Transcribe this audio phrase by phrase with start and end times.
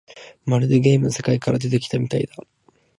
[0.47, 2.33] まるでゲームの世界から出てきたみたいだ